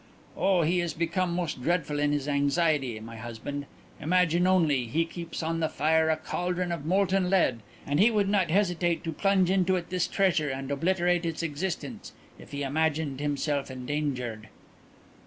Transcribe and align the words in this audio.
Oh, 0.35 0.63
he 0.63 0.81
is 0.81 0.95
become 0.95 1.31
most 1.31 1.61
dreadful 1.61 1.99
in 1.99 2.11
his 2.11 2.27
anxiety, 2.27 2.99
my 2.99 3.17
husband. 3.17 3.67
Imagine 3.99 4.47
only, 4.47 4.87
he 4.87 5.05
keeps 5.05 5.43
on 5.43 5.59
the 5.59 5.69
fire 5.69 6.09
a 6.09 6.17
cauldron 6.17 6.71
of 6.71 6.85
molten 6.87 7.29
lead 7.29 7.59
and 7.85 7.99
he 7.99 8.09
would 8.09 8.27
not 8.27 8.49
hesitate 8.49 9.03
to 9.03 9.13
plunge 9.13 9.51
into 9.51 9.75
it 9.75 9.91
this 9.91 10.07
treasure 10.07 10.49
and 10.49 10.71
obliterate 10.71 11.23
its 11.23 11.43
existence 11.43 12.13
if 12.39 12.49
he 12.51 12.63
imagined 12.63 13.19
himself 13.19 13.69
endangered." 13.69 14.49